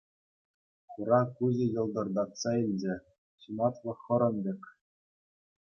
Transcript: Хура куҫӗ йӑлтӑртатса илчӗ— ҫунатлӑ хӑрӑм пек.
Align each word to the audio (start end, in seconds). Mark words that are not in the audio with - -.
Хура 0.93 1.19
куҫӗ 1.33 1.65
йӑлтӑртатса 1.73 2.51
илчӗ— 2.63 2.95
ҫунатлӑ 3.45 3.93
хӑрӑм 4.07 4.35
пек. 4.49 4.61